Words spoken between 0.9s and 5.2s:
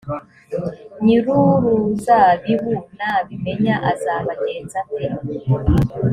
nyir uruzabibu nabimenya azabagenza ate